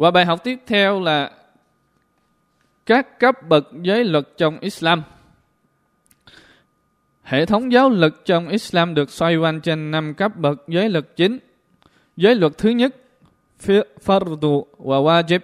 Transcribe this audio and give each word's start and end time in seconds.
Và 0.00 0.10
bài 0.10 0.24
học 0.24 0.44
tiếp 0.44 0.58
theo 0.66 1.00
là 1.00 1.30
các 2.86 3.18
cấp 3.18 3.48
bậc 3.48 3.68
giới 3.82 4.04
luật 4.04 4.28
trong 4.36 4.58
Islam. 4.60 5.02
Hệ 7.22 7.46
thống 7.46 7.72
giáo 7.72 7.90
luật 7.90 8.12
trong 8.24 8.48
Islam 8.48 8.94
được 8.94 9.10
xoay 9.10 9.36
quanh 9.36 9.60
trên 9.60 9.90
năm 9.90 10.14
cấp 10.14 10.36
bậc 10.36 10.62
giới 10.68 10.88
luật 10.88 11.16
chính. 11.16 11.38
Giới 12.16 12.34
luật 12.34 12.58
thứ 12.58 12.70
nhất, 12.70 12.96
fardu 14.04 14.64
và 14.78 14.96
wajib. 14.96 15.40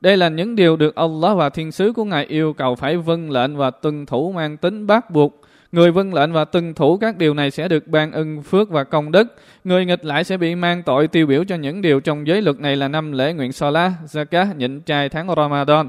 Đây 0.00 0.16
là 0.16 0.28
những 0.28 0.56
điều 0.56 0.76
được 0.76 0.94
Allah 0.94 1.36
và 1.36 1.48
thiên 1.48 1.72
sứ 1.72 1.92
của 1.92 2.04
Ngài 2.04 2.24
yêu 2.24 2.52
cầu 2.52 2.74
phải 2.74 2.96
vâng 2.96 3.30
lệnh 3.30 3.56
và 3.56 3.70
tuân 3.70 4.06
thủ 4.06 4.32
mang 4.32 4.56
tính 4.56 4.86
bắt 4.86 5.10
buộc. 5.10 5.40
Người 5.72 5.90
vâng 5.90 6.14
lệnh 6.14 6.32
và 6.32 6.44
tuân 6.44 6.74
thủ 6.74 6.98
các 6.98 7.16
điều 7.16 7.34
này 7.34 7.50
sẽ 7.50 7.68
được 7.68 7.86
ban 7.86 8.12
ân 8.12 8.42
phước 8.42 8.70
và 8.70 8.84
công 8.84 9.12
đức. 9.12 9.34
Người 9.64 9.84
nghịch 9.84 10.04
lại 10.04 10.24
sẽ 10.24 10.36
bị 10.36 10.54
mang 10.54 10.82
tội 10.82 11.08
tiêu 11.08 11.26
biểu 11.26 11.44
cho 11.44 11.56
những 11.56 11.82
điều 11.82 12.00
trong 12.00 12.26
giới 12.26 12.42
luật 12.42 12.60
này 12.60 12.76
là 12.76 12.88
năm 12.88 13.12
lễ 13.12 13.32
nguyện 13.32 13.52
Salah, 13.52 13.92
Zakat, 14.04 14.56
nhịn 14.56 14.80
trai 14.80 15.08
tháng 15.08 15.28
Ramadan. 15.36 15.88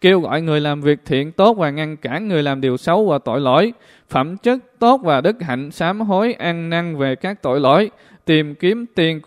Kêu 0.00 0.20
gọi 0.20 0.42
người 0.42 0.60
làm 0.60 0.80
việc 0.80 0.98
thiện 1.04 1.32
tốt 1.32 1.56
và 1.56 1.70
ngăn 1.70 1.96
cản 1.96 2.28
người 2.28 2.42
làm 2.42 2.60
điều 2.60 2.76
xấu 2.76 3.06
và 3.06 3.18
tội 3.18 3.40
lỗi, 3.40 3.72
phẩm 4.08 4.36
chất 4.36 4.58
tốt 4.78 5.00
và 5.04 5.20
đức 5.20 5.36
hạnh 5.42 5.70
sám 5.70 6.00
hối 6.00 6.32
ăn 6.32 6.70
năn 6.70 6.96
về 6.96 7.16
các 7.16 7.42
tội 7.42 7.60
lỗi, 7.60 7.90
tìm 8.24 8.54
kiếm 8.54 8.86
tiền 8.94 9.20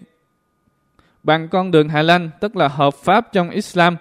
bằng 1.24 1.48
con 1.48 1.72
đường 1.72 1.90
hà 1.90 2.02
lan, 2.02 2.30
tức 2.40 2.56
là 2.56 2.68
hợp 2.68 2.94
pháp 2.94 3.34
trong 3.34 3.50
Islam, 3.50 3.96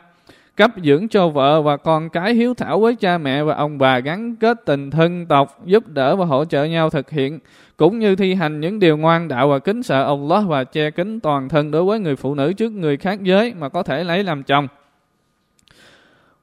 cấp 0.60 0.70
dưỡng 0.84 1.08
cho 1.08 1.28
vợ 1.28 1.62
và 1.62 1.76
con 1.76 2.08
cái 2.08 2.34
hiếu 2.34 2.54
thảo 2.54 2.80
với 2.80 2.94
cha 2.94 3.18
mẹ 3.18 3.42
và 3.42 3.54
ông 3.54 3.78
bà 3.78 3.98
gắn 3.98 4.36
kết 4.36 4.56
tình 4.66 4.90
thân 4.90 5.26
tộc, 5.26 5.60
giúp 5.64 5.88
đỡ 5.88 6.16
và 6.16 6.24
hỗ 6.24 6.44
trợ 6.44 6.64
nhau 6.64 6.90
thực 6.90 7.10
hiện, 7.10 7.38
cũng 7.76 7.98
như 7.98 8.16
thi 8.16 8.34
hành 8.34 8.60
những 8.60 8.78
điều 8.78 8.96
ngoan 8.96 9.28
đạo 9.28 9.48
và 9.48 9.58
kính 9.58 9.82
sợ 9.82 10.04
Allah 10.04 10.44
và 10.46 10.64
che 10.64 10.90
kính 10.90 11.20
toàn 11.20 11.48
thân 11.48 11.70
đối 11.70 11.84
với 11.84 12.00
người 12.00 12.16
phụ 12.16 12.34
nữ 12.34 12.52
trước 12.52 12.72
người 12.72 12.96
khác 12.96 13.22
giới 13.22 13.54
mà 13.54 13.68
có 13.68 13.82
thể 13.82 14.04
lấy 14.04 14.24
làm 14.24 14.42
chồng. 14.42 14.68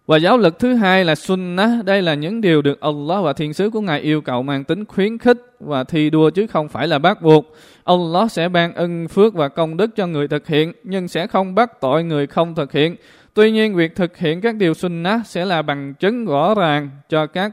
Và 0.08 0.18
giáo 0.18 0.38
lực 0.38 0.60
thứ 0.60 0.74
hai 0.74 1.06
là 1.06 1.16
sunnah, 1.16 1.86
đây 1.86 2.02
là 2.02 2.14
những 2.14 2.42
điều 2.42 2.62
được 2.62 2.82
Allah 2.82 3.24
và 3.24 3.34
thiên 3.34 3.54
sứ 3.54 3.70
của 3.70 3.82
Ngài 3.82 4.02
yêu 4.02 4.22
cầu 4.22 4.44
mang 4.44 4.64
tính 4.64 4.86
khuyến 4.86 5.18
khích 5.18 5.38
và 5.60 5.84
thi 5.84 6.10
đua 6.10 6.30
chứ 6.30 6.48
không 6.48 6.70
phải 6.70 6.88
là 6.88 7.00
bắt 7.00 7.22
buộc. 7.22 7.56
Allah 7.84 8.32
sẽ 8.32 8.50
ban 8.50 8.74
ân 8.74 9.08
phước 9.08 9.34
và 9.34 9.48
công 9.48 9.78
đức 9.78 9.96
cho 9.96 10.08
người 10.08 10.28
thực 10.28 10.48
hiện, 10.48 10.74
nhưng 10.84 11.08
sẽ 11.08 11.28
không 11.28 11.56
bắt 11.56 11.82
tội 11.82 12.04
người 12.04 12.28
không 12.28 12.56
thực 12.56 12.72
hiện. 12.72 12.96
Tuy 13.38 13.52
nhiên, 13.52 13.76
việc 13.76 13.96
thực 13.96 14.18
hiện 14.18 14.42
các 14.42 14.56
điều 14.56 14.74
sunnah 14.74 15.28
sẽ 15.28 15.46
là 15.46 15.62
bằng 15.62 15.94
chứng 15.94 16.26
rõ 16.26 16.54
ràng 16.54 16.90
cho 17.10 17.28
các 17.28 17.52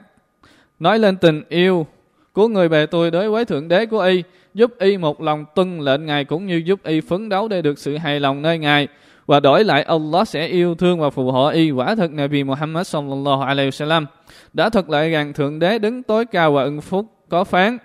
nói 0.78 0.98
lên 0.98 1.16
tình 1.16 1.42
yêu 1.48 1.86
của 2.32 2.48
người 2.48 2.68
bề 2.68 2.86
tôi 2.86 3.10
đối 3.10 3.30
với 3.30 3.44
Thượng 3.44 3.68
Đế 3.68 3.86
của 3.86 4.00
Y, 4.00 4.22
giúp 4.54 4.78
Y 4.78 4.96
một 4.96 5.20
lòng 5.20 5.44
tuân 5.54 5.78
lệnh 5.78 6.06
Ngài 6.06 6.24
cũng 6.24 6.46
như 6.46 6.62
giúp 6.64 6.80
Y 6.84 7.00
phấn 7.00 7.28
đấu 7.28 7.48
để 7.48 7.62
được 7.62 7.78
sự 7.78 7.96
hài 7.96 8.20
lòng 8.20 8.42
nơi 8.42 8.58
Ngài. 8.58 8.88
Và 9.26 9.40
đổi 9.40 9.64
lại 9.64 9.82
Allah 9.82 10.28
sẽ 10.28 10.46
yêu 10.46 10.74
thương 10.74 11.00
và 11.00 11.10
phù 11.10 11.30
hộ 11.30 11.48
y. 11.48 11.70
Quả 11.70 11.94
thực 11.94 12.12
Nabi 12.12 12.44
Muhammad 12.44 12.86
sallallahu 12.86 13.42
alaihi 13.42 13.70
wasallam 13.70 14.06
đã 14.52 14.70
thật 14.70 14.90
lại 14.90 15.10
rằng 15.10 15.32
thượng 15.32 15.58
đế 15.58 15.78
đứng 15.78 16.02
tối 16.02 16.24
cao 16.24 16.52
và 16.52 16.62
ưng 16.62 16.80
phúc 16.80 17.06
có 17.28 17.44
phán. 17.44 17.78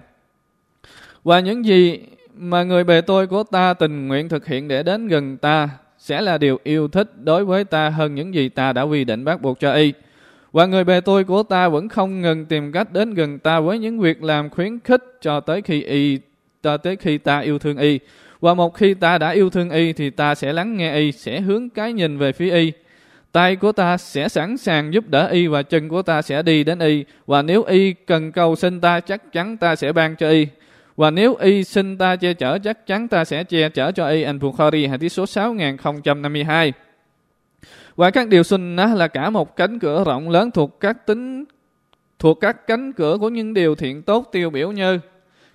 Và 1.23 1.39
những 1.39 1.65
gì 1.65 1.99
mà 2.33 2.63
người 2.63 2.83
bề 2.83 3.01
tôi 3.01 3.27
của 3.27 3.43
ta 3.43 3.73
tình 3.73 4.07
nguyện 4.07 4.29
thực 4.29 4.45
hiện 4.45 4.67
để 4.67 4.83
đến 4.83 5.07
gần 5.07 5.37
ta 5.37 5.69
sẽ 5.99 6.21
là 6.21 6.37
điều 6.37 6.59
yêu 6.63 6.87
thích 6.87 7.11
đối 7.23 7.45
với 7.45 7.63
ta 7.63 7.89
hơn 7.89 8.15
những 8.15 8.33
gì 8.33 8.49
ta 8.49 8.73
đã 8.73 8.81
quy 8.81 9.03
định 9.03 9.25
bắt 9.25 9.41
buộc 9.41 9.59
cho 9.59 9.73
y. 9.73 9.93
Và 10.51 10.65
người 10.65 10.83
bề 10.83 11.01
tôi 11.01 11.23
của 11.23 11.43
ta 11.43 11.69
vẫn 11.69 11.89
không 11.89 12.21
ngừng 12.21 12.45
tìm 12.45 12.71
cách 12.71 12.93
đến 12.93 13.13
gần 13.13 13.39
ta 13.39 13.59
với 13.59 13.79
những 13.79 13.99
việc 13.99 14.23
làm 14.23 14.49
khuyến 14.49 14.79
khích 14.79 15.03
cho 15.21 15.39
tới 15.39 15.61
khi 15.61 15.83
y 15.83 16.19
cho 16.63 16.77
tới 16.77 16.95
khi 16.95 17.17
ta 17.17 17.39
yêu 17.39 17.59
thương 17.59 17.77
y 17.77 17.99
và 18.41 18.53
một 18.53 18.73
khi 18.73 18.93
ta 18.93 19.17
đã 19.17 19.29
yêu 19.29 19.49
thương 19.49 19.69
y 19.69 19.93
thì 19.93 20.09
ta 20.09 20.35
sẽ 20.35 20.53
lắng 20.53 20.77
nghe 20.77 20.95
y, 20.95 21.11
sẽ 21.11 21.41
hướng 21.41 21.69
cái 21.69 21.93
nhìn 21.93 22.17
về 22.17 22.31
phía 22.31 22.51
y. 22.51 22.71
Tay 23.31 23.55
của 23.55 23.71
ta 23.71 23.97
sẽ 23.97 24.29
sẵn 24.29 24.57
sàng 24.57 24.93
giúp 24.93 25.07
đỡ 25.07 25.27
y 25.27 25.47
và 25.47 25.63
chân 25.63 25.89
của 25.89 26.01
ta 26.01 26.21
sẽ 26.21 26.41
đi 26.41 26.63
đến 26.63 26.79
y. 26.79 27.05
Và 27.27 27.41
nếu 27.41 27.63
y 27.63 27.93
cần 27.93 28.31
cầu 28.31 28.55
xin 28.55 28.81
ta 28.81 28.99
chắc 28.99 29.33
chắn 29.33 29.57
ta 29.57 29.75
sẽ 29.75 29.91
ban 29.91 30.15
cho 30.15 30.29
y. 30.29 30.47
Và 30.99 31.11
nếu 31.11 31.35
y 31.35 31.63
xin 31.63 31.97
ta 31.97 32.15
che 32.15 32.33
chở 32.33 32.57
chắc 32.59 32.87
chắn 32.87 33.07
ta 33.07 33.25
sẽ 33.25 33.43
che 33.43 33.69
chở 33.69 33.91
cho 33.91 34.07
y. 34.07 34.21
Anh 34.21 34.39
Bukhari 34.39 34.87
hadith 34.87 35.11
số 35.11 35.25
6052. 35.25 36.73
Và 37.95 38.11
các 38.11 38.27
điều 38.27 38.43
sunnah 38.43 38.95
là 38.95 39.07
cả 39.07 39.29
một 39.29 39.55
cánh 39.55 39.79
cửa 39.79 40.03
rộng 40.03 40.29
lớn 40.29 40.51
thuộc 40.51 40.79
các 40.79 41.05
tính 41.05 41.45
thuộc 42.19 42.39
các 42.41 42.67
cánh 42.67 42.93
cửa 42.93 43.17
của 43.19 43.29
những 43.29 43.53
điều 43.53 43.75
thiện 43.75 44.01
tốt 44.01 44.29
tiêu 44.31 44.49
biểu 44.49 44.71
như 44.71 44.99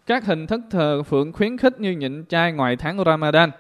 các 0.06 0.24
hình 0.24 0.46
thức 0.46 0.60
thờ 0.70 1.02
phượng 1.02 1.32
khuyến 1.32 1.58
khích 1.58 1.80
như 1.80 1.92
nhịn 1.92 2.24
chay 2.28 2.52
ngoài 2.52 2.76
tháng 2.76 3.04
Ramadan, 3.06 3.50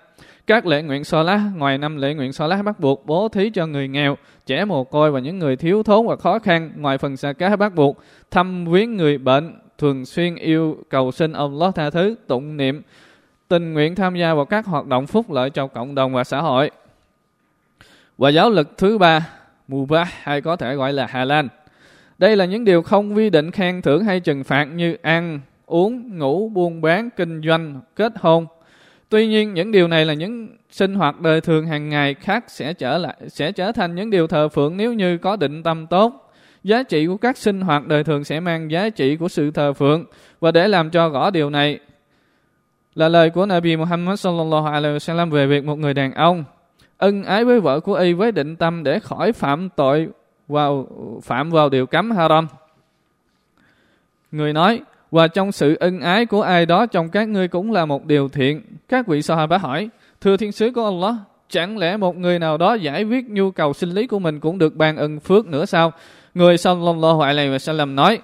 các 0.46 0.66
lễ 0.66 0.82
nguyện 0.82 1.04
so 1.04 1.22
lá 1.22 1.40
ngoài 1.56 1.78
năm 1.78 1.96
lễ 1.96 2.14
nguyện 2.14 2.32
so 2.32 2.46
lá 2.46 2.62
bắt 2.62 2.80
buộc 2.80 3.06
bố 3.06 3.28
thí 3.28 3.50
cho 3.50 3.66
người 3.66 3.88
nghèo, 3.88 4.16
trẻ 4.46 4.64
mồ 4.64 4.84
côi 4.84 5.10
và 5.10 5.20
những 5.20 5.38
người 5.38 5.56
thiếu 5.56 5.82
thốn 5.82 6.06
và 6.06 6.16
khó 6.16 6.38
khăn 6.38 6.70
ngoài 6.76 6.98
phần 6.98 7.16
xa 7.16 7.32
cá 7.32 7.56
bắt 7.56 7.74
buộc, 7.74 7.98
thăm 8.30 8.64
viếng 8.64 8.96
người 8.96 9.18
bệnh, 9.18 9.63
thường 9.78 10.06
xuyên 10.06 10.34
yêu 10.36 10.78
cầu 10.88 11.12
xin 11.12 11.32
Allah 11.32 11.74
tha 11.74 11.90
thứ, 11.90 12.14
tụng 12.26 12.56
niệm, 12.56 12.82
tình 13.48 13.72
nguyện 13.72 13.94
tham 13.94 14.16
gia 14.16 14.34
vào 14.34 14.44
các 14.44 14.66
hoạt 14.66 14.86
động 14.86 15.06
phúc 15.06 15.30
lợi 15.30 15.50
cho 15.50 15.66
cộng 15.66 15.94
đồng 15.94 16.12
và 16.12 16.24
xã 16.24 16.40
hội. 16.40 16.70
Và 18.18 18.28
giáo 18.28 18.50
lực 18.50 18.78
thứ 18.78 18.98
ba, 18.98 19.28
mubah 19.68 20.08
hay 20.22 20.40
có 20.40 20.56
thể 20.56 20.74
gọi 20.74 20.92
là 20.92 21.06
hà 21.06 21.24
lan, 21.24 21.48
Đây 22.18 22.36
là 22.36 22.44
những 22.44 22.64
điều 22.64 22.82
không 22.82 23.16
quy 23.16 23.30
định 23.30 23.50
khen 23.50 23.82
thưởng 23.82 24.04
hay 24.04 24.20
trừng 24.20 24.44
phạt 24.44 24.64
như 24.64 24.96
ăn, 25.02 25.40
uống, 25.66 26.18
ngủ, 26.18 26.48
buôn 26.48 26.80
bán, 26.80 27.10
kinh 27.16 27.42
doanh, 27.42 27.80
kết 27.96 28.12
hôn. 28.20 28.46
Tuy 29.08 29.26
nhiên 29.26 29.54
những 29.54 29.72
điều 29.72 29.88
này 29.88 30.04
là 30.04 30.14
những 30.14 30.48
sinh 30.70 30.94
hoạt 30.94 31.20
đời 31.20 31.40
thường 31.40 31.66
hàng 31.66 31.88
ngày 31.88 32.14
khác 32.14 32.44
sẽ 32.48 32.72
trở 32.72 32.98
lại 32.98 33.16
sẽ 33.28 33.52
trở 33.52 33.72
thành 33.72 33.94
những 33.94 34.10
điều 34.10 34.26
thờ 34.26 34.48
phượng 34.48 34.76
nếu 34.76 34.92
như 34.92 35.18
có 35.18 35.36
định 35.36 35.62
tâm 35.62 35.86
tốt. 35.86 36.23
Giá 36.64 36.82
trị 36.82 37.06
của 37.06 37.16
các 37.16 37.36
sinh 37.36 37.60
hoạt 37.60 37.86
đời 37.86 38.04
thường 38.04 38.24
sẽ 38.24 38.40
mang 38.40 38.70
giá 38.70 38.90
trị 38.90 39.16
của 39.16 39.28
sự 39.28 39.50
thờ 39.50 39.72
phượng 39.72 40.04
và 40.40 40.50
để 40.50 40.68
làm 40.68 40.90
cho 40.90 41.08
rõ 41.08 41.30
điều 41.30 41.50
này 41.50 41.78
là 42.94 43.08
lời 43.08 43.30
của 43.30 43.46
Nabi 43.46 43.76
Muhammad 43.76 44.20
sallallahu 44.20 44.66
alaihi 44.66 44.96
wasallam 44.96 45.30
về 45.30 45.46
việc 45.46 45.64
một 45.64 45.78
người 45.78 45.94
đàn 45.94 46.12
ông 46.12 46.44
ân 46.98 47.24
ái 47.24 47.44
với 47.44 47.60
vợ 47.60 47.80
của 47.80 47.94
y 47.94 48.12
với 48.12 48.32
định 48.32 48.56
tâm 48.56 48.84
để 48.84 48.98
khỏi 48.98 49.32
phạm 49.32 49.68
tội 49.76 50.08
vào 50.48 50.86
phạm 51.22 51.50
vào 51.50 51.68
điều 51.68 51.86
cấm 51.86 52.10
haram. 52.10 52.48
Người 54.32 54.52
nói, 54.52 54.80
và 55.10 55.28
trong 55.28 55.52
sự 55.52 55.76
ân 55.80 56.00
ái 56.00 56.26
của 56.26 56.42
ai 56.42 56.66
đó 56.66 56.86
trong 56.86 57.08
các 57.08 57.28
ngươi 57.28 57.48
cũng 57.48 57.72
là 57.72 57.86
một 57.86 58.04
điều 58.04 58.28
thiện. 58.28 58.62
Các 58.88 59.06
vị 59.06 59.22
Sahaba 59.22 59.58
hỏi, 59.58 59.88
thưa 60.20 60.36
thiên 60.36 60.52
sứ 60.52 60.72
của 60.72 60.84
Allah, 60.84 61.14
chẳng 61.48 61.78
lẽ 61.78 61.96
một 61.96 62.16
người 62.16 62.38
nào 62.38 62.56
đó 62.56 62.74
giải 62.74 63.04
quyết 63.04 63.24
nhu 63.28 63.50
cầu 63.50 63.72
sinh 63.72 63.90
lý 63.90 64.06
của 64.06 64.18
mình 64.18 64.40
cũng 64.40 64.58
được 64.58 64.76
ban 64.76 64.96
ân 64.96 65.20
phước 65.20 65.46
nữa 65.46 65.64
sao? 65.64 65.92
Người 66.34 66.58
sallallahu 66.58 67.20
alaihi 67.20 67.50
wa 67.50 67.58
sallam 67.58 67.94
nói, 67.94 68.18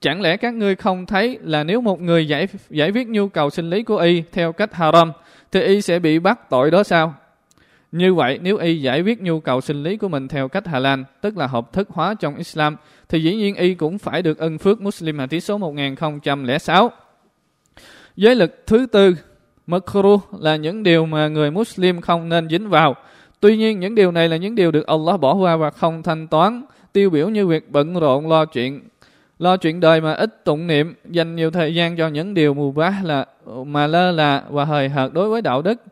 chẳng 0.00 0.20
lẽ 0.20 0.36
các 0.36 0.54
ngươi 0.54 0.74
không 0.76 1.06
thấy 1.06 1.38
là 1.42 1.64
nếu 1.64 1.80
một 1.80 2.00
người 2.00 2.28
giải 2.28 2.48
giải 2.70 2.90
quyết 2.90 3.08
nhu 3.08 3.28
cầu 3.28 3.50
sinh 3.50 3.70
lý 3.70 3.82
của 3.82 3.96
y 3.96 4.22
theo 4.32 4.52
cách 4.52 4.74
haram 4.74 5.12
thì 5.52 5.60
y 5.60 5.80
sẽ 5.80 5.98
bị 5.98 6.18
bắt 6.18 6.50
tội 6.50 6.70
đó 6.70 6.82
sao? 6.82 7.14
Như 7.92 8.14
vậy, 8.14 8.38
nếu 8.42 8.56
y 8.56 8.80
giải 8.80 9.02
quyết 9.02 9.22
nhu 9.22 9.40
cầu 9.40 9.60
sinh 9.60 9.82
lý 9.82 9.96
của 9.96 10.08
mình 10.08 10.28
theo 10.28 10.48
cách 10.48 10.66
halal, 10.66 11.00
tức 11.20 11.36
là 11.36 11.46
hợp 11.46 11.72
thức 11.72 11.88
hóa 11.90 12.14
trong 12.14 12.36
Islam, 12.36 12.76
thì 13.08 13.22
dĩ 13.22 13.34
nhiên 13.34 13.54
y 13.54 13.74
cũng 13.74 13.98
phải 13.98 14.22
được 14.22 14.38
ân 14.38 14.58
phước 14.58 14.80
Muslim 14.80 15.18
hadith 15.18 15.42
số 15.42 15.58
1006. 15.58 16.90
Giới 18.16 18.34
lực 18.34 18.62
thứ 18.66 18.86
tư, 18.92 19.14
makruh 19.66 20.20
là 20.40 20.56
những 20.56 20.82
điều 20.82 21.06
mà 21.06 21.28
người 21.28 21.50
Muslim 21.50 22.00
không 22.00 22.28
nên 22.28 22.48
dính 22.48 22.68
vào. 22.68 22.94
Tuy 23.40 23.56
nhiên, 23.56 23.80
những 23.80 23.94
điều 23.94 24.12
này 24.12 24.28
là 24.28 24.36
những 24.36 24.54
điều 24.54 24.70
được 24.70 24.86
Allah 24.86 25.20
bỏ 25.20 25.34
qua 25.34 25.56
và 25.56 25.70
không 25.70 26.02
thanh 26.02 26.28
toán, 26.28 26.62
tiêu 26.94 27.10
biểu 27.10 27.28
như 27.28 27.46
việc 27.46 27.70
bận 27.70 27.94
rộn 27.94 28.28
lo 28.28 28.44
chuyện 28.44 28.80
lo 29.38 29.56
chuyện 29.56 29.80
đời 29.80 30.00
mà 30.00 30.12
ít 30.12 30.44
tụng 30.44 30.66
niệm, 30.66 30.94
dành 31.04 31.36
nhiều 31.36 31.50
thời 31.50 31.74
gian 31.74 31.96
cho 31.96 32.08
những 32.08 32.34
điều 32.34 32.54
mù 32.54 32.72
bá 32.72 32.92
là 33.02 33.26
mà 33.66 33.86
lơ 33.86 34.12
là 34.12 34.44
và 34.48 34.64
hời 34.64 34.88
hợt 34.88 35.12
đối 35.12 35.28
với 35.28 35.42
đạo 35.42 35.62
đức 35.62 35.82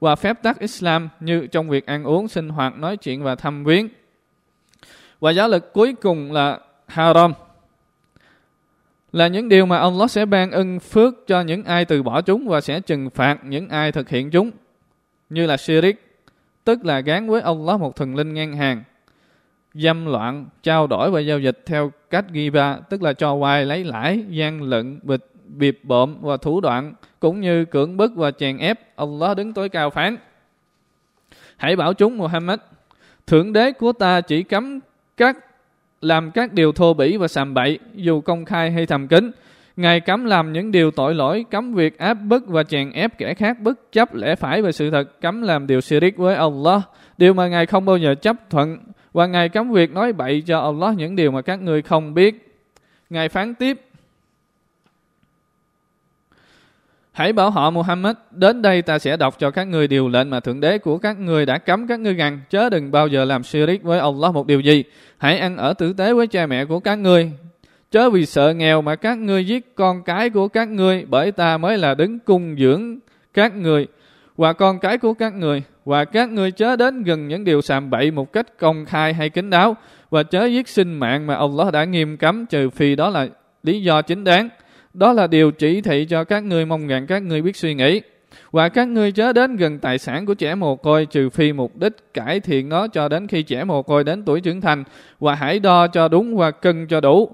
và 0.00 0.16
phép 0.16 0.42
tắc 0.42 0.58
Islam 0.58 1.08
như 1.20 1.46
trong 1.46 1.68
việc 1.68 1.86
ăn 1.86 2.04
uống, 2.04 2.28
sinh 2.28 2.48
hoạt, 2.48 2.78
nói 2.78 2.96
chuyện 2.96 3.22
và 3.22 3.34
thăm 3.34 3.64
viếng. 3.64 3.88
Và 5.20 5.30
giáo 5.30 5.48
lực 5.48 5.72
cuối 5.72 5.94
cùng 6.02 6.32
là 6.32 6.58
haram. 6.86 7.32
Là 9.12 9.28
những 9.28 9.48
điều 9.48 9.66
mà 9.66 9.78
Allah 9.78 10.10
sẽ 10.10 10.26
ban 10.26 10.50
ân 10.50 10.80
phước 10.80 11.14
cho 11.26 11.40
những 11.40 11.64
ai 11.64 11.84
từ 11.84 12.02
bỏ 12.02 12.20
chúng 12.20 12.48
và 12.48 12.60
sẽ 12.60 12.80
trừng 12.80 13.10
phạt 13.10 13.44
những 13.44 13.68
ai 13.68 13.92
thực 13.92 14.08
hiện 14.08 14.30
chúng. 14.30 14.50
Như 15.30 15.46
là 15.46 15.56
shirik, 15.56 16.20
tức 16.64 16.84
là 16.84 17.00
gán 17.00 17.28
với 17.28 17.40
Allah 17.40 17.80
một 17.80 17.96
thần 17.96 18.16
linh 18.16 18.34
ngang 18.34 18.56
hàng. 18.56 18.82
Dâm 19.74 20.06
loạn, 20.06 20.46
trao 20.62 20.86
đổi 20.86 21.10
và 21.10 21.20
giao 21.20 21.38
dịch 21.38 21.62
theo 21.66 21.92
cách 22.10 22.24
ghi 22.32 22.50
ba, 22.50 22.78
tức 22.90 23.02
là 23.02 23.12
cho 23.12 23.36
vay 23.36 23.64
lấy 23.64 23.84
lãi, 23.84 24.24
gian 24.28 24.62
lận, 24.62 25.00
bịch, 25.02 25.26
biệp 25.46 25.78
bộm 25.82 26.16
và 26.20 26.36
thủ 26.36 26.60
đoạn 26.60 26.94
cũng 27.20 27.40
như 27.40 27.64
cưỡng 27.64 27.96
bức 27.96 28.12
và 28.16 28.30
chèn 28.30 28.58
ép. 28.58 28.96
Allah 28.96 29.36
đứng 29.36 29.52
tối 29.52 29.68
cao 29.68 29.90
phán. 29.90 30.16
Hãy 31.56 31.76
bảo 31.76 31.94
chúng 31.94 32.18
Muhammad 32.18 32.60
thượng 33.26 33.52
đế 33.52 33.72
của 33.72 33.92
ta 33.92 34.20
chỉ 34.20 34.42
cấm 34.42 34.80
các 35.16 35.36
làm 36.00 36.30
các 36.30 36.52
điều 36.52 36.72
thô 36.72 36.94
bỉ 36.94 37.16
và 37.16 37.28
sàm 37.28 37.54
bậy 37.54 37.78
dù 37.94 38.20
công 38.20 38.44
khai 38.44 38.70
hay 38.70 38.86
thầm 38.86 39.08
kín. 39.08 39.30
Ngài 39.76 40.00
cấm 40.00 40.24
làm 40.24 40.52
những 40.52 40.72
điều 40.72 40.90
tội 40.90 41.14
lỗi, 41.14 41.44
cấm 41.50 41.74
việc 41.74 41.98
áp 41.98 42.14
bức 42.14 42.46
và 42.48 42.62
chèn 42.62 42.90
ép 42.90 43.18
kẻ 43.18 43.34
khác 43.34 43.60
bất 43.60 43.92
chấp 43.92 44.14
lẽ 44.14 44.34
phải 44.34 44.62
và 44.62 44.72
sự 44.72 44.90
thật, 44.90 45.20
cấm 45.20 45.42
làm 45.42 45.66
điều 45.66 45.80
shirik 45.80 46.16
với 46.16 46.34
Allah, 46.34 46.82
điều 47.18 47.34
mà 47.34 47.48
Ngài 47.48 47.66
không 47.66 47.84
bao 47.84 47.96
giờ 47.96 48.14
chấp 48.14 48.36
thuận, 48.50 48.78
và 49.18 49.26
Ngài 49.26 49.48
cấm 49.48 49.72
việc 49.72 49.90
nói 49.92 50.12
bậy 50.12 50.42
cho 50.46 50.60
Allah 50.60 50.96
những 50.96 51.16
điều 51.16 51.30
mà 51.30 51.42
các 51.42 51.62
ngươi 51.62 51.82
không 51.82 52.14
biết. 52.14 52.60
Ngài 53.10 53.28
phán 53.28 53.54
tiếp, 53.54 53.80
Hãy 57.12 57.32
bảo 57.32 57.50
họ 57.50 57.70
Muhammad, 57.70 58.16
đến 58.30 58.62
đây 58.62 58.82
ta 58.82 58.98
sẽ 58.98 59.16
đọc 59.16 59.38
cho 59.38 59.50
các 59.50 59.64
ngươi 59.64 59.88
điều 59.88 60.08
lệnh 60.08 60.30
mà 60.30 60.40
Thượng 60.40 60.60
Đế 60.60 60.78
của 60.78 60.98
các 60.98 61.18
ngươi 61.18 61.46
đã 61.46 61.58
cấm 61.58 61.86
các 61.86 62.00
ngươi 62.00 62.14
rằng, 62.14 62.40
chớ 62.50 62.70
đừng 62.70 62.90
bao 62.90 63.06
giờ 63.08 63.24
làm 63.24 63.42
shirik 63.42 63.82
với 63.82 63.98
Allah 63.98 64.34
một 64.34 64.46
điều 64.46 64.60
gì. 64.60 64.84
Hãy 65.18 65.38
ăn 65.38 65.56
ở 65.56 65.74
tử 65.74 65.92
tế 65.92 66.12
với 66.12 66.26
cha 66.26 66.46
mẹ 66.46 66.64
của 66.64 66.80
các 66.80 66.98
ngươi. 66.98 67.30
Chớ 67.90 68.10
vì 68.10 68.26
sợ 68.26 68.54
nghèo 68.54 68.82
mà 68.82 68.96
các 68.96 69.18
ngươi 69.18 69.46
giết 69.46 69.74
con 69.74 70.02
cái 70.02 70.30
của 70.30 70.48
các 70.48 70.68
ngươi, 70.68 71.04
bởi 71.08 71.32
ta 71.32 71.58
mới 71.58 71.78
là 71.78 71.94
đứng 71.94 72.18
cung 72.18 72.56
dưỡng 72.58 72.98
các 73.34 73.56
ngươi 73.56 73.86
và 74.36 74.52
con 74.52 74.78
cái 74.78 74.98
của 74.98 75.14
các 75.14 75.34
người 75.34 75.62
và 75.88 76.04
các 76.04 76.30
ngươi 76.30 76.50
chớ 76.50 76.76
đến 76.76 77.02
gần 77.02 77.28
những 77.28 77.44
điều 77.44 77.60
sàm 77.60 77.90
bậy 77.90 78.10
một 78.10 78.32
cách 78.32 78.58
công 78.58 78.84
khai 78.84 79.14
hay 79.14 79.30
kín 79.30 79.50
đáo, 79.50 79.76
và 80.10 80.22
chớ 80.22 80.44
giết 80.44 80.68
sinh 80.68 80.94
mạng 80.94 81.26
mà 81.26 81.34
Allah 81.34 81.72
đã 81.72 81.84
nghiêm 81.84 82.16
cấm, 82.16 82.46
trừ 82.46 82.70
phi 82.70 82.96
đó 82.96 83.10
là 83.10 83.28
lý 83.62 83.82
do 83.82 84.02
chính 84.02 84.24
đáng. 84.24 84.48
Đó 84.94 85.12
là 85.12 85.26
điều 85.26 85.50
chỉ 85.50 85.80
thị 85.80 86.06
cho 86.10 86.24
các 86.24 86.44
ngươi 86.44 86.66
mong 86.66 86.86
rằng 86.86 87.06
các 87.06 87.22
ngươi 87.22 87.42
biết 87.42 87.56
suy 87.56 87.74
nghĩ. 87.74 88.00
Và 88.50 88.68
các 88.68 88.88
ngươi 88.88 89.12
chớ 89.12 89.32
đến 89.32 89.56
gần 89.56 89.78
tài 89.78 89.98
sản 89.98 90.26
của 90.26 90.34
trẻ 90.34 90.54
mồ 90.54 90.76
côi, 90.76 91.06
trừ 91.06 91.28
phi 91.30 91.52
mục 91.52 91.76
đích 91.76 92.14
cải 92.14 92.40
thiện 92.40 92.68
nó 92.68 92.88
cho 92.88 93.08
đến 93.08 93.26
khi 93.26 93.42
trẻ 93.42 93.64
mồ 93.64 93.82
côi 93.82 94.04
đến 94.04 94.22
tuổi 94.22 94.40
trưởng 94.40 94.60
thành, 94.60 94.84
và 95.20 95.34
hãy 95.34 95.58
đo 95.58 95.86
cho 95.86 96.08
đúng 96.08 96.36
và 96.36 96.50
cân 96.50 96.86
cho 96.86 97.00
đủ. 97.00 97.30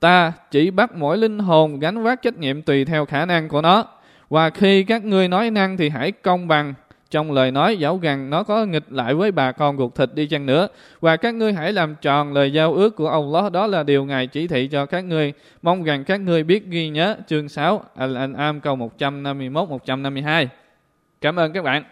Ta 0.00 0.32
chỉ 0.50 0.70
bắt 0.70 0.94
mỗi 0.94 1.18
linh 1.18 1.38
hồn 1.38 1.78
gánh 1.80 2.02
vác 2.02 2.22
trách 2.22 2.38
nhiệm 2.38 2.62
tùy 2.62 2.84
theo 2.84 3.04
khả 3.04 3.26
năng 3.26 3.48
của 3.48 3.62
nó. 3.62 3.84
Và 4.28 4.50
khi 4.50 4.82
các 4.82 5.04
ngươi 5.04 5.28
nói 5.28 5.50
năng 5.50 5.76
thì 5.76 5.88
hãy 5.88 6.12
công 6.12 6.48
bằng 6.48 6.74
trong 7.10 7.32
lời 7.32 7.50
nói 7.50 7.76
dẫu 7.76 7.98
rằng 8.02 8.30
nó 8.30 8.42
có 8.42 8.64
nghịch 8.64 8.92
lại 8.92 9.14
với 9.14 9.32
bà 9.32 9.52
con 9.52 9.78
ruột 9.78 9.94
thịt 9.94 10.10
đi 10.14 10.26
chăng 10.26 10.46
nữa. 10.46 10.68
Và 11.00 11.16
các 11.16 11.34
ngươi 11.34 11.52
hãy 11.52 11.72
làm 11.72 11.94
tròn 12.00 12.32
lời 12.32 12.52
giao 12.52 12.74
ước 12.74 12.96
của 12.96 13.08
ông 13.08 13.34
Allah. 13.34 13.52
Đó 13.52 13.66
là 13.66 13.82
điều 13.82 14.04
Ngài 14.04 14.26
chỉ 14.26 14.48
thị 14.48 14.68
cho 14.68 14.86
các 14.86 15.00
ngươi. 15.00 15.32
Mong 15.62 15.82
rằng 15.82 16.04
các 16.04 16.20
ngươi 16.20 16.44
biết 16.44 16.66
ghi 16.66 16.88
nhớ 16.88 17.16
chương 17.26 17.48
6 17.48 17.84
Al-An'am 17.96 18.60
câu 18.60 18.76
151-152. 18.98 20.46
Cảm 21.20 21.36
ơn 21.36 21.52
các 21.52 21.64
bạn. 21.64 21.84